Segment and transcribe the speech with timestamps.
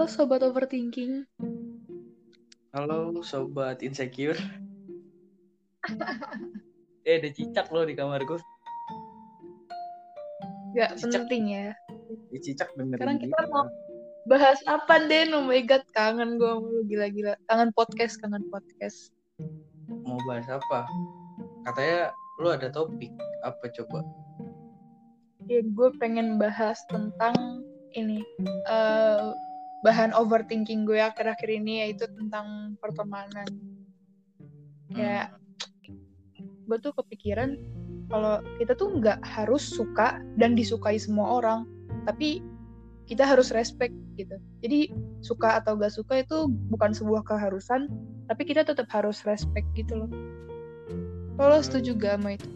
[0.00, 1.28] Halo sobat overthinking.
[2.72, 4.40] Halo sobat insecure.
[7.04, 8.40] eh ada cicak loh di kamar gue.
[10.72, 11.28] Gak Cicak.
[11.28, 11.76] penting ya.
[12.32, 13.68] Di cicak dengerin Sekarang kita mau
[14.24, 15.36] bahas apa Den?
[15.36, 17.36] Oh my god, kangen gue sama lu gila-gila.
[17.52, 19.12] Kangen podcast, kangen podcast.
[19.84, 20.88] Mau bahas apa?
[21.68, 23.12] Katanya lu ada topik
[23.44, 24.00] apa coba?
[25.44, 28.24] Ya, gue pengen bahas tentang ini
[28.64, 29.49] eh
[29.80, 33.48] bahan overthinking gue akhir-akhir ini yaitu tentang pertemanan.
[34.92, 35.30] Ya,
[36.68, 37.56] gue tuh kepikiran
[38.10, 41.64] kalau kita tuh nggak harus suka dan disukai semua orang,
[42.04, 42.42] tapi
[43.10, 44.38] kita harus respect gitu.
[44.62, 47.90] Jadi suka atau gak suka itu bukan sebuah keharusan,
[48.30, 50.10] tapi kita tetap harus respect gitu loh.
[51.34, 52.50] Kalau setuju gak sama itu?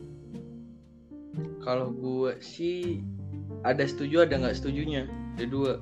[1.59, 3.03] Kalau gue sih
[3.67, 5.11] ada setuju ada nggak setujunya.
[5.35, 5.73] Ada dua.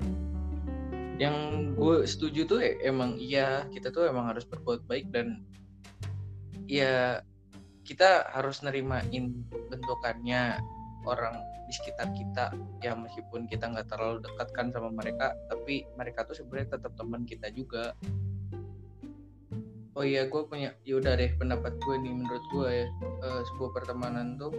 [1.21, 1.35] Yang
[1.77, 5.45] gue setuju tuh e- emang iya kita tuh emang harus berbuat baik dan
[6.65, 7.21] ya
[7.83, 10.57] kita harus nerimain bentukannya
[11.03, 11.35] orang
[11.69, 12.55] di sekitar kita.
[12.81, 17.27] Ya meskipun kita nggak terlalu dekat kan sama mereka tapi mereka tuh sebenarnya tetap teman
[17.29, 17.93] kita juga.
[19.93, 22.87] Oh iya gue punya yaudah deh pendapat gue nih menurut gue ya
[23.29, 24.49] eh, sebuah pertemanan tuh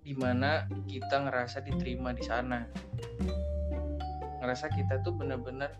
[0.00, 2.64] di mana kita ngerasa diterima di sana
[4.42, 5.70] ngerasa kita tuh bener-bener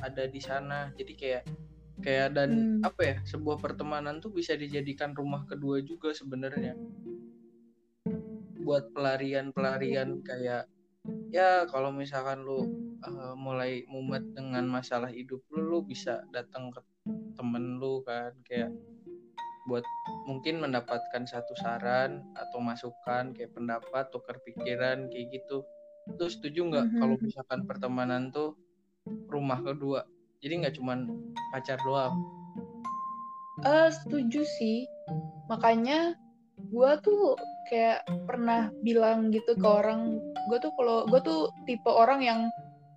[0.00, 0.88] ada di sana.
[0.96, 1.44] Jadi kayak
[2.00, 2.88] kayak dan Hmm.
[2.88, 6.72] apa ya sebuah pertemanan tuh bisa dijadikan rumah kedua juga sebenarnya.
[8.64, 10.64] Buat pelarian-pelarian kayak
[11.30, 12.64] ya kalau misalkan lu
[13.04, 16.80] eh, mulai mumet dengan masalah hidup lu lu bisa datang ke
[17.36, 18.32] temen lu kan.
[18.48, 18.72] Kayak
[19.66, 19.82] buat
[20.30, 25.66] mungkin mendapatkan satu saran atau masukan kayak pendapat tukar pikiran kayak gitu
[26.06, 26.98] lu setuju nggak Mhm.
[27.02, 28.54] kalau misalkan pertemanan tuh
[29.26, 30.06] rumah kedua
[30.38, 31.10] jadi nggak cuman
[31.50, 32.14] pacar doang
[33.64, 34.84] Eh setuju sih.
[35.48, 36.12] Makanya
[36.68, 37.40] gue tuh
[37.72, 40.20] kayak pernah bilang gitu ke orang,
[40.52, 42.40] gue tuh kalau gue tuh tipe orang yang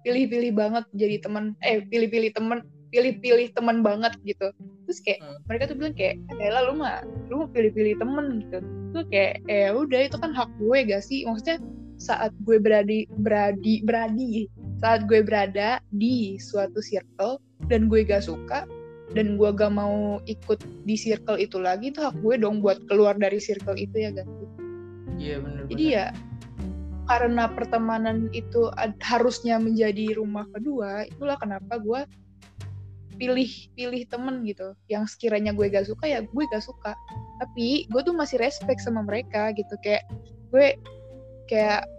[0.03, 2.59] pilih-pilih banget jadi teman, eh pilih-pilih teman,
[2.91, 4.51] pilih-pilih teman banget gitu.
[4.83, 5.39] Terus kayak Hmm.
[5.47, 8.59] mereka tuh bilang kayak, eh lah lu mah, lu mau pilih-pilih temen gitu.
[8.91, 11.23] Tuh kayak, eh udah itu kan hak gue gak sih?
[11.23, 11.63] Maksudnya
[11.99, 14.47] saat gue beradi, beradi, beradi,
[14.79, 17.37] saat gue berada di suatu circle
[17.67, 18.63] dan gue gak suka,
[19.13, 23.17] dan gue gak mau ikut di circle itu lagi itu hak gue dong buat keluar
[23.17, 24.27] dari circle itu ya kan
[25.17, 26.05] iya bener jadi ya
[27.09, 28.69] karena pertemanan itu
[29.01, 32.05] harusnya menjadi rumah kedua itulah kenapa gue
[33.19, 34.71] pilih pilih temen gitu.
[34.87, 36.95] Yang sekiranya gue gak suka ya gue gak suka.
[37.43, 39.75] Tapi gue tuh masih respect sama mereka gitu.
[39.83, 40.07] Kayak
[40.55, 40.79] gue
[41.49, 41.89] kayak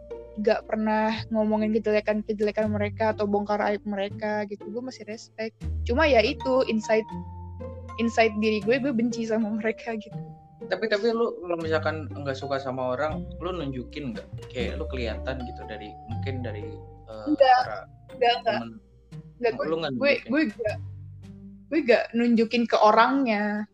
[0.41, 4.63] gak pernah ngomongin kejelekan-kejelekan mereka atau bongkar aib mereka gitu.
[4.71, 5.59] Gue masih respect.
[5.85, 7.05] Cuma ya itu inside
[7.99, 10.17] inside diri gue gue benci sama mereka gitu.
[10.71, 14.27] Tapi tapi lu kalau misalkan nggak suka sama orang lu nunjukin nggak?
[14.49, 16.65] Kayak lu kelihatan gitu dari mungkin dari
[17.11, 17.91] eh, Enggak.
[18.15, 18.61] enggak enggak
[19.41, 19.67] enggak gue
[19.97, 20.77] gue gue gak
[21.71, 23.65] gue gak nunjukin ke orangnya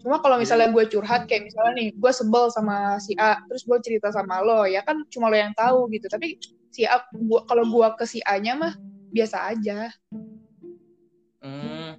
[0.00, 3.78] cuma kalau misalnya gue curhat kayak misalnya nih gue sebel sama si A terus gue
[3.84, 6.40] cerita sama lo ya kan cuma lo yang tahu gitu tapi
[6.72, 8.74] si A gua kalau gue ke si A nya mah
[9.12, 9.92] biasa aja
[11.40, 11.96] Hmm.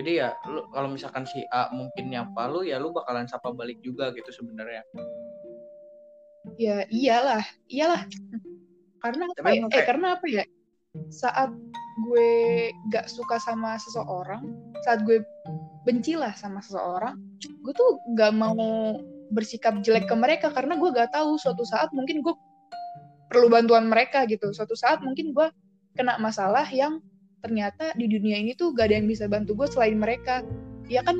[0.00, 3.76] Jadi ya lu kalau misalkan si A mungkin nyapa lu ya lu bakalan sapa balik
[3.84, 4.80] juga gitu sebenarnya.
[6.56, 8.02] ya iyalah iyalah
[8.98, 9.68] karena apa Tapi ya?
[9.78, 10.44] eh karena apa ya
[11.12, 11.54] saat
[12.08, 12.30] gue
[12.90, 14.42] gak suka sama seseorang
[14.82, 15.22] saat gue
[15.82, 17.18] benci lah sama seseorang
[17.62, 18.98] gue tuh gak mau
[19.32, 22.34] bersikap jelek ke mereka karena gue gak tahu suatu saat mungkin gue
[23.32, 24.52] perlu bantuan mereka gitu.
[24.52, 25.48] Suatu saat mungkin gue
[25.96, 27.00] kena masalah yang
[27.40, 30.44] ternyata di dunia ini tuh gak ada yang bisa bantu gue selain mereka.
[30.86, 31.16] Ya kan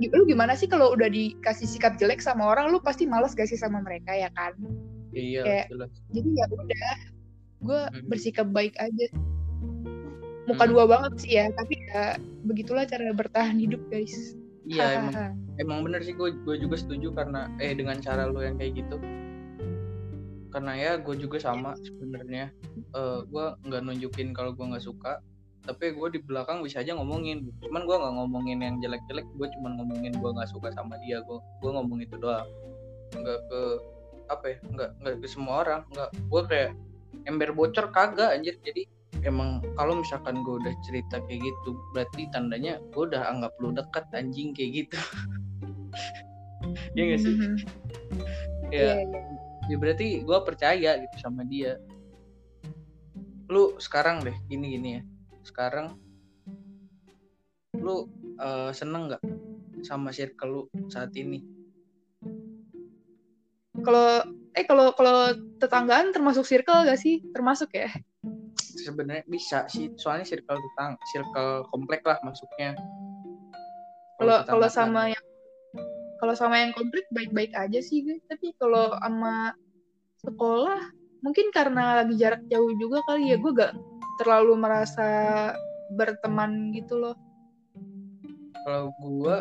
[0.00, 3.58] lu gimana sih kalau udah dikasih sikap jelek sama orang lu pasti malas gak sih
[3.58, 4.54] sama mereka ya kan?
[5.10, 5.90] Iya, Kayak- jelas.
[6.14, 6.94] jadi ya udah
[7.60, 9.06] gue bersikap baik aja
[10.50, 10.72] muka Hmm.
[10.74, 14.34] dua banget sih ya tapi ya begitulah cara bertahan hidup guys
[14.66, 15.14] Iya emang
[15.56, 19.00] emang bener sih gue gue juga setuju karena eh dengan cara lu yang kayak gitu.
[20.50, 22.50] Karena ya gue juga sama sebenarnya.
[22.94, 25.18] Eh gue nggak nunjukin kalau gue nggak suka,
[25.66, 27.50] tapi gue di belakang bisa aja ngomongin.
[27.62, 31.22] Cuman gue nggak ngomongin yang jelek-jelek, gue cuman ngomongin gue nggak suka sama dia.
[31.24, 32.46] Gue gue ngomong itu doang.
[33.14, 33.60] Nggak ke
[34.30, 34.56] apa ya?
[34.70, 35.80] Nggak nggak ke semua orang.
[35.94, 36.70] Nggak gue kayak
[37.26, 38.58] ember bocor kagak anjir.
[38.62, 38.86] Jadi
[39.24, 44.04] emang kalau misalkan gue udah cerita kayak gitu berarti tandanya gue udah anggap lu dekat
[44.16, 44.98] anjing kayak gitu.
[46.94, 47.34] Ya gak sih?
[47.34, 47.54] Mhm.
[48.70, 49.20] ya, Iya, iya.
[49.72, 51.80] ya berarti gue percaya gitu sama dia.
[53.50, 55.02] Lu sekarang deh gini gini ya.
[55.42, 55.98] Sekarang
[57.74, 58.06] lu
[58.38, 59.22] uh, seneng nggak
[59.82, 60.62] sama circle lu
[60.92, 61.42] saat ini?
[63.80, 64.20] Kalau
[64.52, 67.24] eh kalau kalau tetanggaan termasuk circle gak sih?
[67.32, 67.88] Termasuk ya
[68.80, 69.92] sebenarnya bisa sih.
[70.00, 72.74] Soalnya circle tetang circle komplek lah masuknya.
[74.20, 75.24] Kalau kalau sama yang
[76.20, 79.56] kalau sama yang komplek baik-baik aja sih gue tapi kalau sama
[80.20, 80.92] sekolah
[81.24, 83.72] mungkin karena lagi jarak jauh juga kali ya gue gak
[84.20, 85.08] terlalu merasa
[85.96, 87.16] berteman gitu loh.
[88.68, 89.36] Kalau gue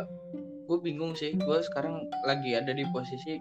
[0.71, 1.35] gue bingung sih.
[1.35, 3.35] Gue sekarang lagi ada di posisi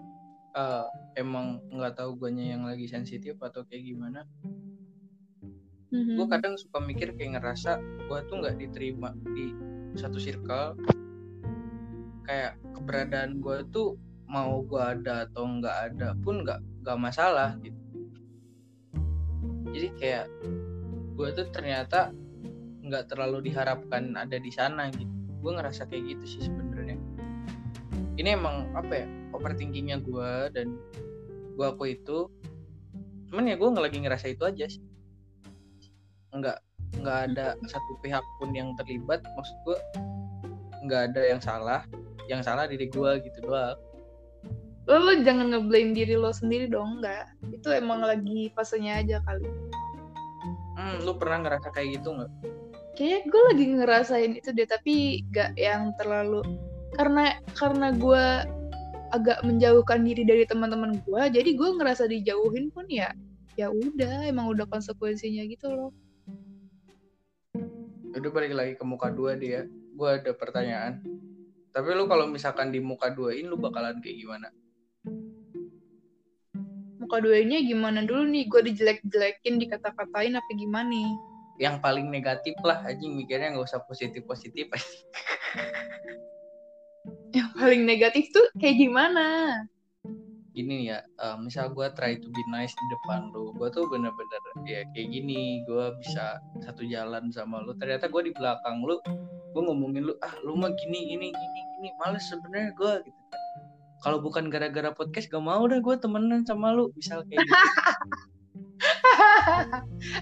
[0.57, 4.25] uh, emang nggak tahu guanya yang lagi sensitif atau kayak gimana
[5.89, 6.15] mm-hmm.
[6.17, 9.53] gue kadang suka mikir kayak ngerasa gue tuh nggak diterima di
[9.97, 10.77] satu circle.
[12.25, 13.97] Kayak keberadaan gue tuh
[14.29, 17.81] mau gue ada atau nggak ada pun nggak nggak masalah gitu.
[19.73, 20.25] Jadi kayak
[21.17, 22.13] gue tuh ternyata
[22.85, 25.09] nggak terlalu diharapkan ada di sana gitu.
[25.41, 26.97] Gue ngerasa kayak gitu sih sebenarnya.
[28.19, 30.77] Ini emang apa ya overthinkingnya gue dan
[31.57, 32.29] gue aku itu.
[33.29, 34.88] Cuman ya gue nggak lagi ngerasa itu aja sih
[36.35, 36.57] nggak
[36.99, 39.77] nggak ada satu pihak pun yang terlibat maksud gue
[40.85, 41.81] nggak ada yang salah
[42.29, 43.77] yang salah diri gue gitu doang.
[44.85, 47.25] Lo, lo jangan ngeblame diri lo sendiri dong nggak.
[47.53, 49.49] Itu emang lagi fasenya aja kali.
[50.77, 52.31] Hmm lo pernah ngerasa kayak gitu nggak?
[52.97, 54.95] Kayaknya gue lagi ngerasain itu deh tapi
[55.31, 56.43] gak yang terlalu
[56.97, 58.23] karena karena gue
[59.09, 63.09] agak menjauhkan diri dari teman-teman gue jadi gue ngerasa dijauhin pun ya
[63.57, 65.91] ya udah emang udah konsekuensinya gitu loh
[68.15, 71.03] udah balik lagi ke muka dua dia gue ada pertanyaan
[71.69, 74.49] tapi lu kalau misalkan di muka duain lu bakalan kayak gimana?
[76.97, 78.49] Muka duainnya gimana dulu nih?
[78.49, 81.09] Gue dijelek-jelekin, dikata-katain apa gimana nih?
[81.61, 84.71] Yang paling negatif lah aja mikirnya nggak usah positif-positif
[87.35, 89.25] Yang paling negatif tuh kayak gimana?
[90.59, 94.43] Gini ya uh, misal gue try to be nice di depan lu gue tuh bener-bener
[94.67, 98.99] ya kayak gini gue bisa satu jalan sama lu ternyata gue di belakang lu
[99.55, 103.41] gue ngomongin lu ah lu mah gini gini gini gini males sebenarnya gue gitu kan
[103.99, 107.55] kalau bukan gara-gara podcast gak mau deh gue temenan sama lu misal kayak gitu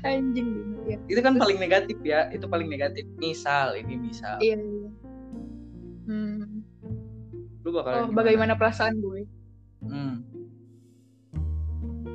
[0.07, 0.49] anjing
[0.85, 0.97] ya.
[1.09, 4.89] itu kan paling negatif ya itu paling negatif misal ini misal iya, iya.
[6.07, 6.61] Hmm.
[7.65, 9.36] lu bakal oh, bagaimana perasaan gue hmm.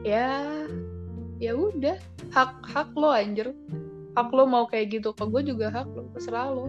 [0.02, 0.44] Ya
[1.42, 1.98] ya udah.
[2.30, 3.50] Hak hak lo anjir.
[4.14, 6.66] Hak lo mau kayak gitu ke gue juga hak lo terserah lo.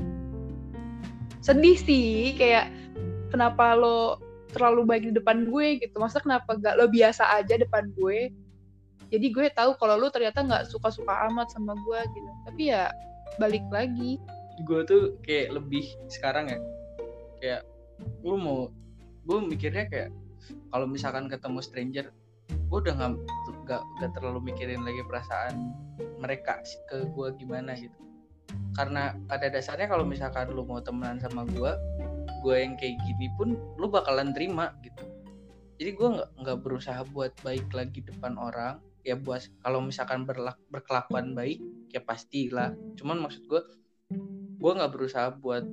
[1.44, 2.71] Sedih sih kayak
[3.30, 4.18] kenapa lo
[4.53, 5.97] terlalu baik di depan gue gitu.
[6.00, 8.31] Masa kenapa gak lo biasa aja depan gue?
[9.13, 12.30] Jadi gue tahu kalau lo ternyata nggak suka-suka amat sama gue gitu.
[12.50, 12.89] Tapi ya
[13.38, 14.18] balik lagi.
[14.65, 16.59] Gue tuh kayak lebih sekarang ya
[17.44, 17.62] kayak
[18.24, 18.71] gue mau
[19.27, 20.09] gue mikirnya kayak
[20.71, 22.06] kalau misalkan ketemu stranger
[22.54, 23.14] gue udah nggak
[23.70, 25.72] nggak terlalu mikirin lagi perasaan
[26.20, 26.60] mereka
[26.90, 27.96] ke gue gimana gitu.
[28.74, 31.72] Karena pada dasarnya kalau misalkan lu mau temenan sama gue
[32.44, 35.04] gue yang kayak gini pun lu bakalan terima gitu.
[35.80, 38.84] Jadi gue nggak nggak berusaha buat baik lagi depan orang.
[39.04, 41.60] Ya buat kalau misalkan berlak, berkelakuan baik
[41.92, 42.76] ya pastilah.
[43.00, 43.62] Cuman maksud gue
[44.60, 45.64] gue nggak berusaha buat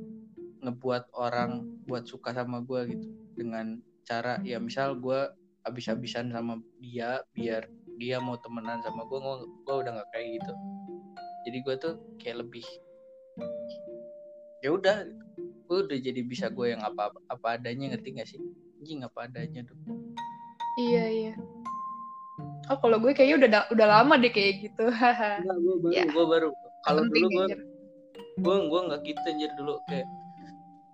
[0.61, 3.07] ngebuat orang buat suka sama gue gitu.
[3.35, 7.69] Dengan cara ya misal gue abis-abisan sama dia biar
[8.01, 9.19] dia mau temenan sama gue
[9.69, 10.53] gue udah nggak kayak gitu.
[11.45, 12.65] Jadi gue tuh kayak lebih
[14.61, 15.09] ya udah
[15.71, 18.41] gue udah jadi bisa gue yang apa apa adanya ngerti gak sih?
[18.81, 19.77] Anjing apa adanya tuh.
[20.81, 21.35] Iya iya.
[22.73, 24.85] Oh kalau gue kayaknya udah udah lama deh kayak gitu.
[25.45, 26.05] Enggak, gue baru ya.
[26.09, 26.49] gue baru.
[26.89, 27.47] Kalau dulu gue
[28.41, 29.75] gue gue nggak gitu anjir dulu.
[29.87, 30.09] Kayak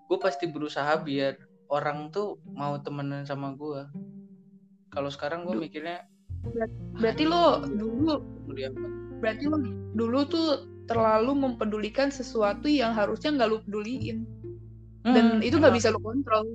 [0.06, 1.38] gue pasti berusaha biar
[1.70, 3.82] orang tuh mau temenan sama gue
[4.90, 6.06] kalau sekarang gue mikirnya
[7.02, 8.22] berarti lo dulu
[9.18, 9.58] berarti lo
[9.98, 10.48] dulu tuh
[10.86, 14.22] terlalu mempedulikan sesuatu yang harusnya nggak lo peduliin.
[15.02, 16.54] Hmm, dan itu nggak bisa lo kontrol.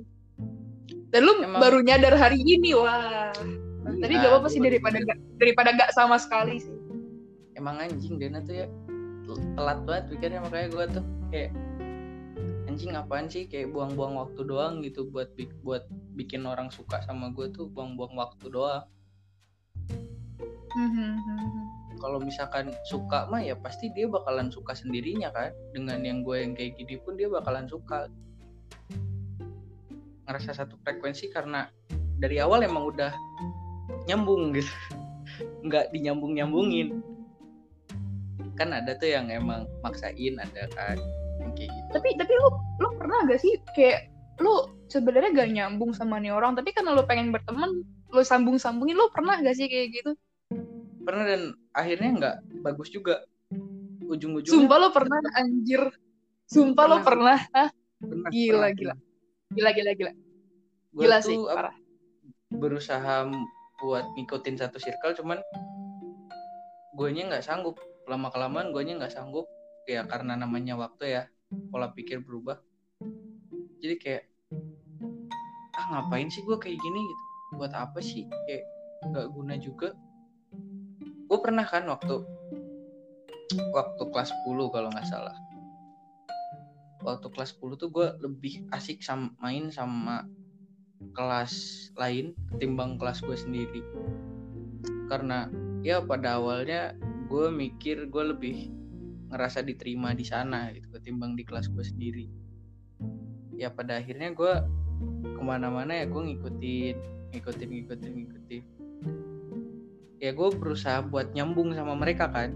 [1.12, 1.60] Dan lo emang.
[1.60, 3.28] baru nyadar hari ini wah.
[3.82, 6.72] Iya, tadi gak apa-apa sih daripada gak, daripada gak sama sekali sih.
[7.58, 8.66] Emang anjing Dena tuh ya
[9.56, 11.50] telat banget pikirnya makanya gue tuh kayak
[12.72, 13.44] anjing apaan sih?
[13.44, 15.28] Kayak buang-buang waktu doang gitu buat
[15.60, 15.84] buat
[16.16, 18.88] bikin orang suka sama gue tuh buang-buang waktu doang.
[20.72, 21.20] Mm-hmm.
[22.00, 25.52] kalau misalkan suka mah ya pasti dia bakalan suka sendirinya kan?
[25.76, 28.08] Dengan yang gue yang kayak gini pun dia bakalan suka.
[30.24, 31.68] Ngerasa satu frekuensi karena
[32.16, 33.12] dari awal emang udah
[34.08, 34.72] nyambung gitu.
[35.68, 37.04] Nggak dinyambung nyambungin
[38.56, 40.96] kan ada tuh yang emang maksain ada kan
[41.40, 41.88] yang kayak gitu.
[41.98, 42.48] Tapi tapi lu
[42.82, 44.10] lu pernah gak sih kayak
[44.42, 48.98] lu sebenarnya gak nyambung sama nih orang tapi karena lu pengen berteman lu sambung sambungin
[48.98, 50.12] lu pernah gak sih kayak gitu?
[51.02, 51.42] Pernah dan
[51.74, 53.24] akhirnya nggak bagus juga.
[54.06, 55.82] Ujung-ujungnya sumpah lu pernah anjir.
[56.46, 57.38] Sumpah lu pernah.
[57.56, 57.72] Hah?
[58.02, 58.70] pernah, gila pernah.
[58.74, 58.94] gila.
[59.54, 60.12] gila gila gila.
[60.92, 61.76] Gua gila tuh sih parah.
[62.52, 63.16] berusaha
[63.80, 65.40] buat ngikutin satu circle cuman
[66.94, 67.80] guanya nggak sanggup.
[68.06, 69.48] Lama kelamaan guanya nggak sanggup.
[69.88, 71.22] Ya karena namanya waktu ya
[71.72, 72.60] pola pikir berubah
[73.82, 74.24] jadi kayak
[75.74, 77.24] ah ngapain sih gue kayak gini gitu?
[77.58, 78.30] Buat apa sih?
[78.46, 78.64] Kayak
[79.10, 79.90] nggak guna juga.
[81.26, 82.22] Gue pernah kan waktu
[83.74, 85.34] waktu kelas 10 kalau nggak salah.
[87.02, 90.22] Waktu kelas 10 tuh gue lebih asik sama main sama
[91.18, 91.52] kelas
[91.98, 93.82] lain ketimbang kelas gue sendiri.
[95.10, 95.50] Karena
[95.82, 96.94] ya pada awalnya
[97.26, 98.70] gue mikir gue lebih
[99.34, 102.41] ngerasa diterima di sana gitu ketimbang di kelas gue sendiri
[103.56, 104.52] ya pada akhirnya gue
[105.22, 106.96] ke mana-mana ya gue ngikutin
[107.32, 108.62] ngikutin ngikutin ngikutin.
[110.22, 112.54] Ya gue berusaha buat nyambung sama mereka kan.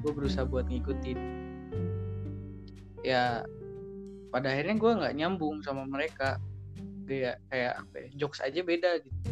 [0.00, 1.18] Gue berusaha buat ngikutin.
[3.04, 3.44] Ya
[4.30, 6.38] pada akhirnya gue nggak nyambung sama mereka.
[7.06, 9.30] Kayak kayak apa ya, jokes aja beda gitu.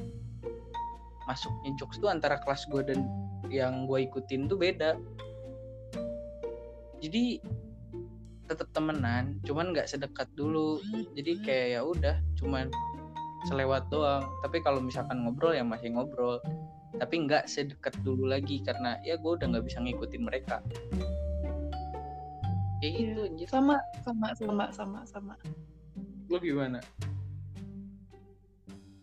[1.25, 3.01] Masuknya jokes tuh antara kelas gue dan
[3.49, 4.99] yang gue ikutin tuh beda.
[7.01, 7.41] Jadi
[8.55, 10.79] tetap temenan cuman nggak sedekat dulu.
[11.19, 12.71] Jadi kayak ya udah cuman
[13.51, 14.25] selewat doang.
[14.41, 16.39] Tapi kalau misalkan ngobrol ya masih ngobrol.
[16.95, 20.63] Tapi nggak sedekat dulu lagi karena ya gue udah nggak bisa ngikutin mereka.
[22.79, 23.03] Kayak Iya.
[23.11, 23.47] gitu anjir.
[23.51, 25.35] Sama sama sama sama sama.
[26.31, 26.79] Lu gimana?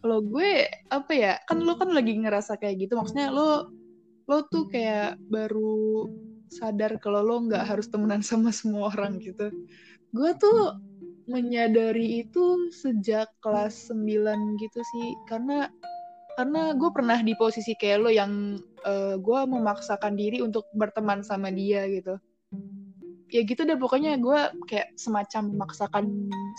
[0.02, 2.98] Kalau gue apa ya kan lo kan lagi ngerasa kayak gitu.
[2.98, 3.70] Maksudnya lo
[4.26, 6.08] lo tuh kayak baru
[6.52, 9.50] sadar kalau lo nggak harus temenan sama semua orang gitu.
[10.12, 10.76] Gue tuh
[11.32, 15.08] menyadari itu sejak kelas 9 gitu sih.
[15.32, 15.72] Karena
[16.36, 21.48] karena gue pernah di posisi kayak lo yang eh, gue memaksakan diri untuk berteman sama
[21.52, 22.20] dia gitu.
[23.32, 26.04] Ya gitu deh pokoknya gue kayak semacam memaksakan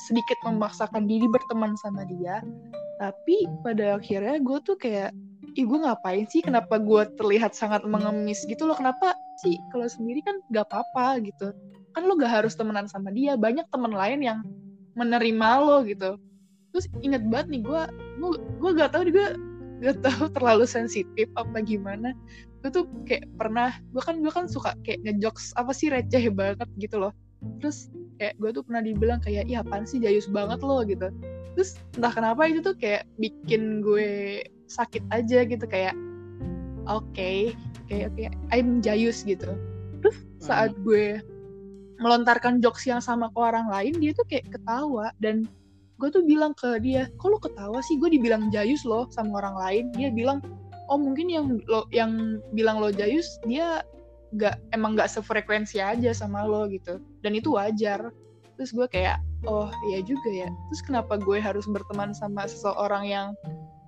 [0.08, 2.40] sedikit memaksakan diri berteman sama dia.
[2.96, 5.12] Tapi pada akhirnya gue tuh kayak
[5.54, 6.40] ih gue ngapain sih?
[6.40, 8.76] Kenapa gue terlihat sangat mengemis gitu loh?
[8.76, 9.61] Kenapa sih?
[9.73, 11.52] Kalau sendiri kan gak apa-apa gitu.
[11.92, 13.37] Kan lo gak harus temenan sama dia.
[13.37, 14.38] Banyak temen lain yang
[14.97, 16.16] menerima lo gitu.
[16.73, 17.82] Terus inget banget nih gue
[18.21, 18.30] gue
[18.61, 19.37] gue gak tahu juga
[19.82, 22.16] gak tahu terlalu sensitif apa gimana.
[22.64, 26.68] Gue tuh kayak pernah gue kan gue kan suka kayak ngejokes apa sih receh banget
[26.80, 27.12] gitu loh
[27.58, 31.11] terus kayak gue tuh pernah dibilang kayak iya apaan sih jayus banget lo gitu.
[31.58, 35.92] Terus entah kenapa itu tuh kayak bikin gue sakit aja gitu kayak
[36.88, 37.52] oke
[37.90, 38.22] kayak oke
[38.54, 39.58] I'm jayus gitu.
[40.02, 41.18] Terus saat gue
[42.02, 45.11] melontarkan jokes yang sama ke orang lain dia tuh kayak ketawa.
[45.18, 45.46] Dan
[45.99, 47.99] gue tuh bilang ke dia kok lo ketawa sih?
[47.99, 49.84] Gue dibilang jayus loh sama orang lain.
[49.99, 50.42] Dia bilang
[50.90, 53.82] oh mungkin yang lo yang bilang lo jayus dia
[54.32, 58.11] nggak emang nggak sefrekuensi aja sama lo gitu dan itu wajar.
[58.59, 60.49] Terus gue kayak oh iya juga ya.
[60.71, 63.29] Terus kenapa gue harus berteman sama seseorang yang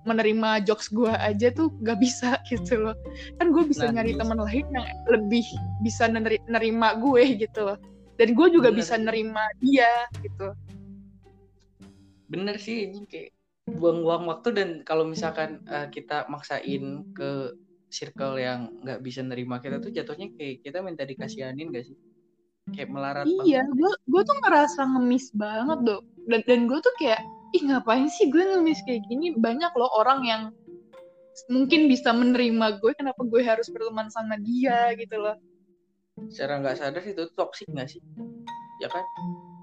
[0.05, 2.95] menerima jokes gue aja tuh gak bisa gitu loh.
[3.37, 5.45] Kan gue bisa Nah, nyari teman lain yang lebih
[5.85, 7.77] bisa neri- nerima gue gitu loh.
[8.15, 8.79] Dan gue juga Bener.
[8.79, 9.91] bisa nerima dia
[10.23, 10.55] gitu.
[12.31, 17.53] Bener sih ini kayak buang-buang waktu dan kalau misalkan eh, kita maksain ke
[17.89, 21.97] circle yang nggak bisa nerima kita tuh jatuhnya kayak kita minta dikasihanin gak sih
[22.73, 26.01] kayak melarat iya gue gue tuh ngerasa ngemis banget dok.
[26.25, 27.21] Dan dan gue tuh kayak
[27.53, 29.37] ih ngapain sih gue ngemis kayak gini?
[29.37, 30.41] Banyak loh orang yang
[31.51, 35.37] mungkin bisa menerima gue kenapa gue harus berteman sama dia gitu loh.
[36.33, 38.01] Secara nggak sadar itu toxic nggak sih?
[38.81, 39.05] Ya kan?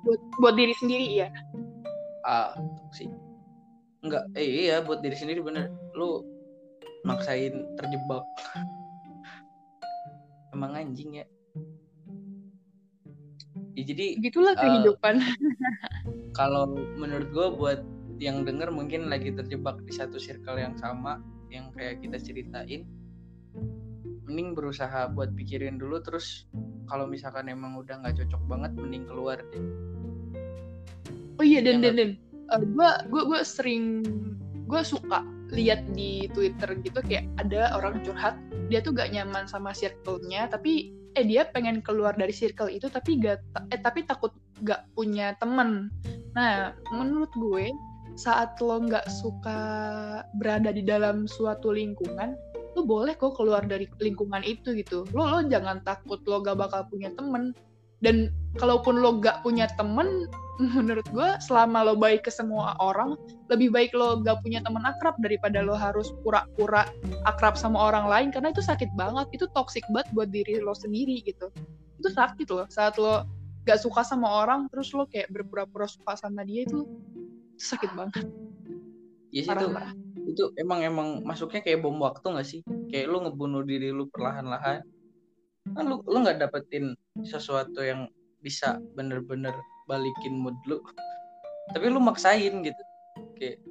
[0.06, 1.28] Buat buat diri sendiri ya
[2.23, 3.11] ah toxic.
[4.02, 5.71] Nggak eh iya buat diri sendiri bener.
[5.94, 6.23] Lu
[7.02, 8.23] maksain terjebak.
[10.54, 11.26] Emang anjing ya
[13.73, 15.14] ya jadi gitulah Eh, kehidupan.
[16.38, 17.81] kalau menurut gue buat
[18.21, 21.19] yang denger mungkin lagi terjebak di satu circle yang sama
[21.50, 22.87] yang kayak kita ceritain
[24.25, 26.47] mending berusaha buat pikirin dulu terus
[26.87, 29.64] kalau misalkan emang udah nggak cocok banget mending keluar deh.
[31.41, 32.11] Oh iya dan yang dan dan.
[32.73, 33.85] Gue gue gue sering
[34.69, 38.40] gue suka lihat di Twitter gitu kayak ada orang curhat
[38.73, 43.21] dia tuh gak nyaman sama circle-nya tapi eh dia pengen keluar dari circle itu tapi
[43.21, 44.32] gak eh tapi takut
[44.64, 45.92] gak punya temen.
[46.32, 47.68] Nah menurut gue
[48.16, 49.61] saat lo nggak suka
[50.37, 52.37] berada di dalam suatu lingkungan
[52.73, 55.04] lo boleh kok keluar dari lingkungan itu gitu.
[55.12, 57.52] Lo lo jangan takut lo gak bakal punya temen
[58.02, 60.28] dan kalaupun lo gak punya temen
[60.76, 63.16] menurut gue selama lo baik ke semua orang
[63.49, 66.85] lebih baik lo gak punya teman akrab daripada lo harus pura-pura
[67.25, 69.30] akrab sama orang lain karena itu sakit banget.
[69.32, 71.49] Itu toxic banget buat diri lo sendiri gitu.
[72.02, 73.25] Itu sakit loh saat lo
[73.64, 76.85] gak suka sama orang terus lo kayak berpura-pura suka sama dia itu,
[77.56, 78.26] itu sakit banget.
[79.32, 79.68] Iya sih itu
[80.23, 82.61] itu emang emang masuknya kayak bom waktu gak sih?
[82.92, 84.85] Kayak lo ngebunuh diri lo perlahan-lahan
[85.71, 88.11] kan lo lo nggak dapetin sesuatu yang
[88.42, 89.54] bisa bener-bener
[89.87, 90.83] balikin mood lu.
[91.71, 92.83] Tapi lu maksain gitu.
[93.38, 93.62] Kayak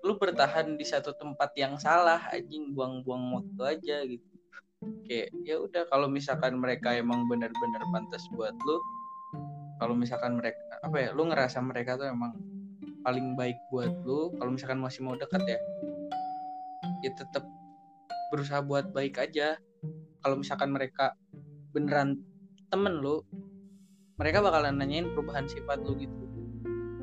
[0.00, 2.72] lu bertahan di satu tempat yang salah anjing.
[2.72, 4.26] Buang-buang waktu aja gitu.
[5.04, 5.82] Kayak ya udah.
[5.92, 8.78] Kalau misalkan mereka emang benar-benar pantas buat lu
[9.78, 12.34] kalau misalkan mereka apa ya lu ngerasa mereka tuh emang
[13.06, 15.58] paling baik buat lu kalau misalkan masih mau dekat ya
[17.06, 17.46] ya tetap
[18.34, 19.54] berusaha buat baik aja
[20.22, 21.14] kalau misalkan mereka
[21.72, 22.18] beneran
[22.68, 23.24] temen lu
[24.18, 26.24] mereka bakalan nanyain perubahan sifat lu gitu.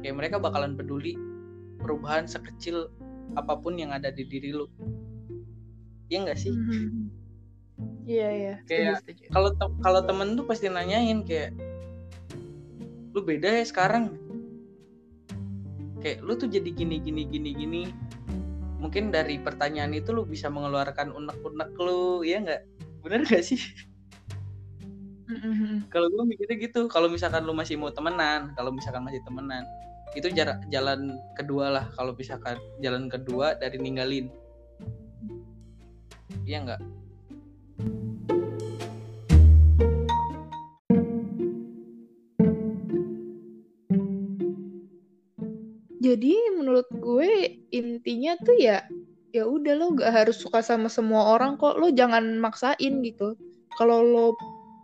[0.03, 1.15] Kayak mereka bakalan peduli
[1.79, 2.91] perubahan sekecil
[3.39, 4.67] apa pun yang ada di diri lu.
[6.12, 6.53] Iya enggak sih?
[6.53, 7.24] Mhm.
[8.05, 8.55] iya iya.
[8.69, 9.03] Kayak
[9.34, 11.55] kalau te kalau temen tuh pasti nanyain kayak
[13.15, 14.13] lu beda ya sekarang?
[16.03, 17.84] Kayak lu tuh jadi gini gini gini gini.
[18.77, 22.75] Mungkin dari pertanyaan itu lu bisa mengeluarkan unek-unek lu ya nggak
[23.05, 23.62] bener gak sih
[25.25, 25.89] Mm-hmm.
[25.89, 29.65] Kalau gue mikirnya gitu, kalau misalkan lu masih mau temenan, kalau misalkan masih temenan,
[30.13, 31.85] itu jarak jalan kedua lah.
[31.97, 34.29] Kalau misalkan jalan kedua dari ninggalin,
[36.45, 36.81] iya nggak?
[46.05, 48.85] Jadi menurut gue intinya tuh ya
[49.36, 53.36] ya udah lo gak harus suka sama semua orang kok lo jangan maksain gitu
[53.75, 54.27] kalau lo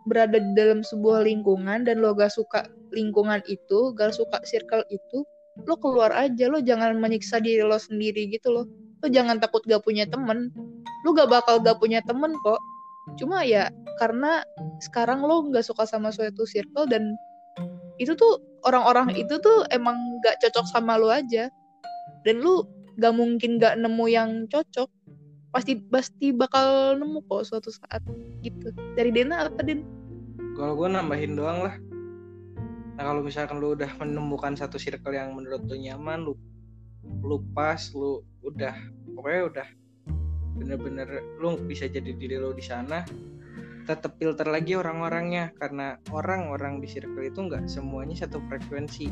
[0.06, 5.24] berada di dalam sebuah lingkungan dan lo gak suka lingkungan itu, gak suka circle itu,
[5.64, 8.66] lo keluar aja, lo jangan menyiksa diri lo sendiri gitu loh.
[9.02, 10.50] Lo jangan takut gak punya temen.
[11.06, 12.62] Lo gak bakal gak punya temen kok.
[13.18, 14.42] Cuma ya karena
[14.82, 17.14] sekarang lo gak suka sama suatu circle dan
[18.02, 21.50] itu tuh orang-orang itu tuh emang gak cocok sama lo aja.
[22.26, 22.66] Dan lo
[23.00, 24.90] gak mungkin gak nemu yang cocok
[25.52, 28.00] pasti pasti bakal nemu kok suatu saat
[28.40, 29.84] gitu dari Dena apa Den?
[30.56, 31.76] Kalau gue nambahin doang lah.
[32.96, 36.34] Nah kalau misalkan lu udah menemukan satu circle yang menurut lu nyaman, lu
[37.24, 38.76] lu pas, lu udah
[39.16, 39.68] pokoknya udah
[40.56, 41.10] bener-bener
[41.42, 43.02] lu bisa jadi diri lu di sana
[43.90, 49.10] tetap filter lagi orang-orangnya karena orang-orang di circle itu nggak semuanya satu frekuensi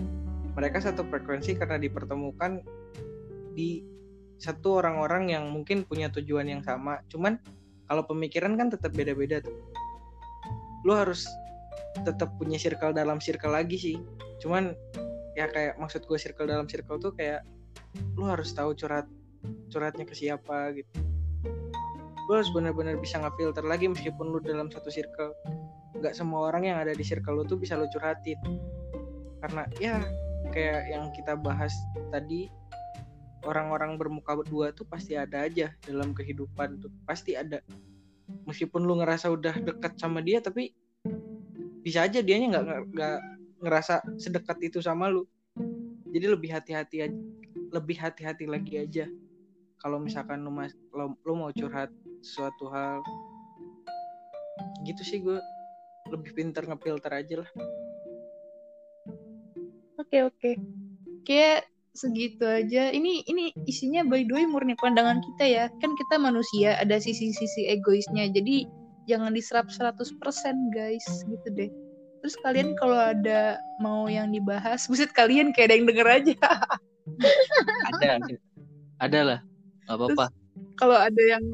[0.54, 2.62] mereka satu frekuensi karena dipertemukan
[3.54, 3.84] di
[4.40, 7.04] satu orang-orang yang mungkin punya tujuan yang sama.
[7.12, 7.38] Cuman
[7.90, 9.56] kalau pemikiran kan tetap beda-beda tuh.
[10.88, 11.28] Lu harus
[12.08, 13.98] tetap punya circle dalam circle lagi sih.
[14.40, 14.72] Cuman
[15.36, 17.44] ya kayak maksud gue circle dalam circle tuh kayak
[18.16, 19.10] lu harus tahu curhat
[19.68, 20.90] curhatnya ke siapa gitu.
[22.30, 25.36] Lu harus benar-benar bisa ngefilter lagi meskipun lu dalam satu circle.
[26.00, 28.40] Nggak semua orang yang ada di circle lu tuh bisa lu curhatin
[29.40, 29.96] karena ya
[30.52, 31.72] kayak yang kita bahas
[32.12, 32.52] tadi
[33.50, 36.94] orang-orang bermuka dua tuh pasti ada aja dalam kehidupan tuh.
[37.10, 37.66] Pasti ada.
[38.46, 40.70] Meskipun lu ngerasa udah deket sama dia tapi
[41.82, 43.20] bisa aja dianya nggak nggak
[43.66, 45.26] ngerasa sedekat itu sama lu.
[46.14, 47.18] Jadi lebih hati-hati aja
[47.70, 49.06] lebih hati-hati lagi aja.
[49.80, 53.00] Kalau misalkan lu mas lu, lu mau curhat suatu hal
[54.84, 55.40] gitu sih gue
[56.12, 57.50] lebih pinter ngefilter aja lah.
[60.02, 60.52] Oke oke.
[61.24, 62.94] Kayak segitu aja.
[62.94, 65.66] Ini ini isinya by the way murni pandangan kita ya.
[65.82, 68.30] Kan kita manusia, ada sisi-sisi egoisnya.
[68.30, 68.70] Jadi
[69.10, 70.20] jangan diserap 100%
[70.76, 71.72] guys, gitu deh.
[72.20, 76.36] Terus kalian kalau ada mau yang dibahas, buset kalian kayak ada yang denger aja.
[77.96, 78.10] ada.
[79.00, 79.40] Ada lah.
[79.88, 80.26] Gak apa-apa.
[80.78, 81.46] Kalau ada yang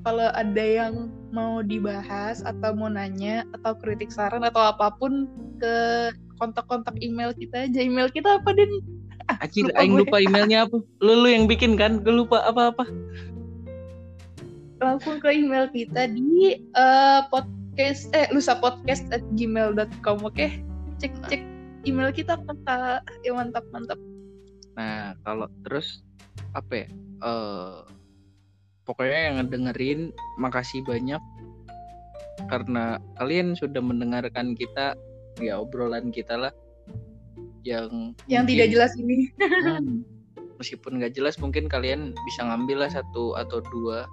[0.00, 5.28] kalau ada yang mau dibahas atau mau nanya atau kritik saran atau apa pun
[5.60, 5.76] ke
[6.40, 7.80] kontak-kontak email kita aja.
[7.84, 8.56] Email kita apa,
[9.36, 9.42] Den?
[9.44, 10.82] Anjir, aing lupa emailnya apa?
[10.98, 12.02] Lu lu yang bikin kan?
[12.02, 12.88] Gue lupa apa-apa.
[14.80, 20.34] Langsung ke email kita di uh, podcast eh lusa podcast at gmail.com oke?
[20.34, 20.64] Okay?
[20.98, 21.42] Cek cek
[21.84, 23.04] email kita kakak.
[23.22, 24.00] Ya mantap mantap.
[24.74, 26.02] Nah, kalau terus
[26.56, 26.88] apa ya?
[27.20, 27.84] Uh,
[28.88, 31.20] pokoknya yang dengerin makasih banyak
[32.48, 34.96] karena kalian sudah mendengarkan kita
[35.38, 36.52] ya obrolan kita lah
[37.64, 39.28] yang yang mungkin, tidak jelas ini.
[39.38, 40.02] Hmm,
[40.60, 44.08] meskipun nggak jelas mungkin kalian bisa ngambil lah satu atau dua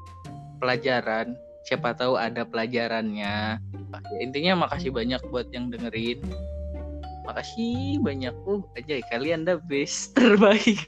[0.63, 1.35] pelajaran.
[1.67, 3.59] Siapa tahu ada pelajarannya.
[3.59, 6.23] Ya, intinya makasih banyak buat yang dengerin.
[7.27, 8.31] Makasih banyak.
[8.47, 10.87] Uh aja kalian dah best terbaik.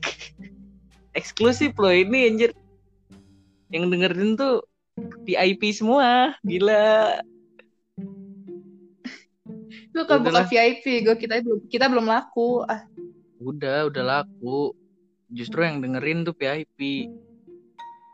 [1.20, 2.52] Eksklusif loh ini anjir.
[3.68, 4.64] Yang dengerin tuh
[5.28, 6.40] VIP semua.
[6.48, 7.20] Gila
[10.00, 12.64] Itu kan bukan VIP, gue kita belum kita belum laku.
[12.72, 12.88] Ah,
[13.44, 14.72] udah udah laku.
[15.28, 17.12] Justru yang dengerin tuh VIP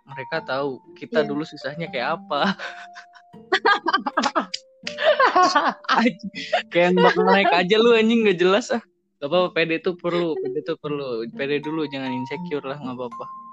[0.09, 1.29] mereka tahu kita Iya.
[1.29, 2.57] dulu susahnya kayak apa.
[6.73, 8.81] Kayak yang bakal naik aja lu anjing nggak jelas ah.
[9.21, 11.25] Gak apa-apa PD tuh perlu PD tuh perlu.
[11.33, 13.44] PD dulu jangan insecure lah nggak apa-apa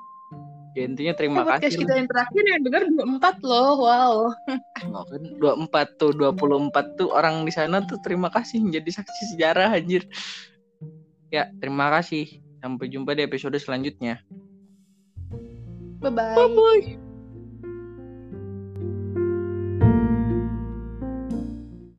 [0.73, 3.71] ya intinya terima podcast kasih kita yang terakhir yang denger 24 loh.
[3.85, 4.17] Wow.
[4.89, 5.05] lah.
[5.05, 5.23] kan
[5.69, 10.09] 24 tuh 24 tuh orang di sana tuh terima kasih menjadi saksi sejarah anjir
[11.29, 14.21] ya terima kasih sampai jumpa di episode selanjutnya
[16.03, 16.35] Bye bye.
[16.35, 17.12] bye